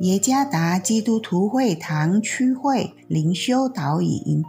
[0.00, 4.42] 耶加达基督徒会堂区会灵修导引，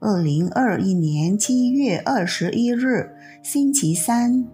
[0.00, 3.08] 二零二一年七月二十一日，
[3.44, 4.44] 星期三，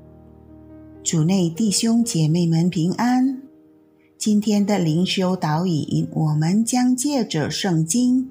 [1.02, 3.40] 主内弟兄姐妹们平安。
[4.18, 8.24] 今天的灵修导引，我们将借着圣经《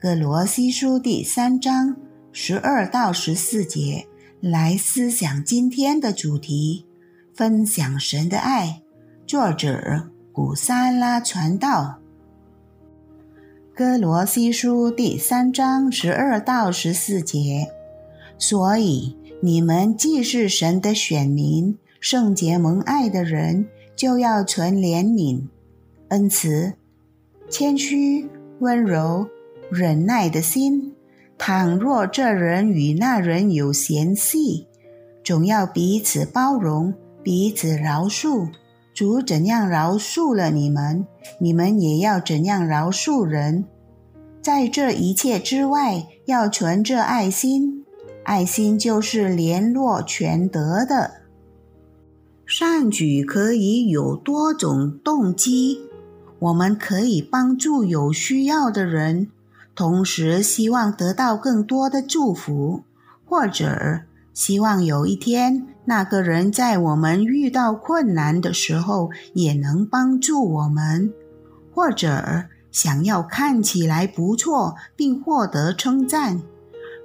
[0.00, 1.94] 格罗西书》第三章
[2.32, 4.06] 十二到十四节
[4.40, 6.86] 来思想今天的主题：
[7.34, 8.80] 分享神的爱。
[9.26, 10.15] 作者。
[10.36, 11.96] 古萨拉传道，
[13.74, 17.68] 哥罗西书第三章十二到十四节。
[18.36, 25.46] 所以你们既是神的选民，圣洁蒙爱的人，就要存怜悯、
[26.08, 26.74] 恩慈、
[27.48, 28.28] 谦虚、
[28.58, 29.26] 温柔、
[29.70, 30.94] 忍耐的心。
[31.38, 34.66] 倘若这人与那人有嫌隙，
[35.24, 38.50] 总要彼此包容，彼此饶恕。
[38.96, 41.06] 主怎样饶恕了你们，
[41.38, 43.66] 你们也要怎样饶恕人。
[44.40, 47.84] 在这一切之外，要存着爱心。
[48.24, 51.10] 爱心就是联络全德的
[52.46, 55.82] 善举，可以有多种动机。
[56.38, 59.28] 我们可以帮助有需要的人，
[59.74, 62.84] 同时希望得到更多的祝福，
[63.26, 64.00] 或者。
[64.36, 71.10] 希望有一天，那个人在我们遇到困难的时候也能帮助我们，
[71.74, 76.42] 或者想要看起来不错并获得称赞。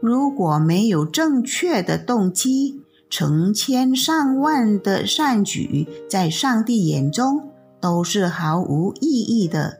[0.01, 9.79] 如果没有正确的动机，成千上万的善举在上帝眼中都是毫无意义的。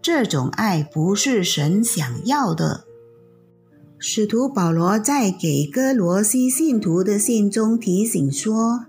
[0.00, 2.84] 这种爱不是神想要的。
[3.98, 8.86] 使徒保罗在给哥罗西信徒的信中提醒说：“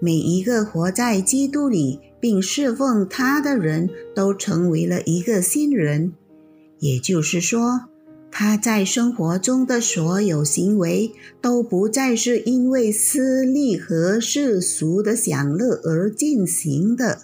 [0.00, 6.12] 每一个活在基督里并侍奉他的人都成为了一个新人，
[6.78, 7.82] 也就是说，
[8.30, 11.12] 他在生活中的所有行为
[11.42, 17.18] 都不再是因为私利和世俗的享乐而进行的，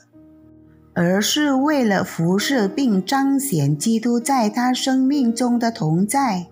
[0.92, 6.48] 而是为了服侍并彰显基督在他生命中的同在。”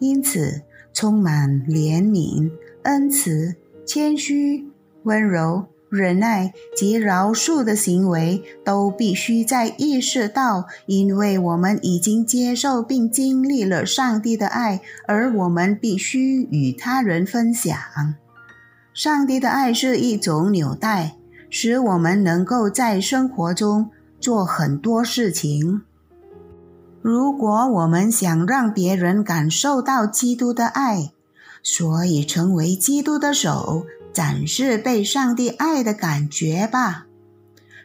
[0.00, 0.62] 因此，
[0.92, 2.50] 充满怜悯、
[2.82, 3.54] 恩慈、
[3.86, 4.66] 谦虚、
[5.04, 17.76] 温柔、忍耐及饶恕的行为，都必须在意识到，因为我们已经接受并经历了上帝的爱，而我们必须与他人分享。
[18.92, 21.16] 上帝的爱是一种纽带，
[21.48, 25.82] 使我们能够在生活中做很多事情。
[27.02, 31.12] 如果我们想让别人感受到基督的爱，
[31.62, 37.06] 所以成为基督的手，展示被上帝爱的感觉吧。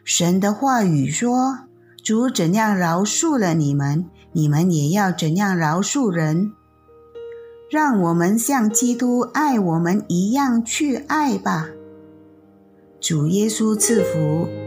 [0.04, 1.60] 神的话语说
[2.04, 6.52] ：“主怎样饶恕了你们，你们也要怎样饶恕人。”
[7.68, 11.68] 让我们像基督爱我们一样去爱吧。
[13.00, 14.65] 主耶稣赐福。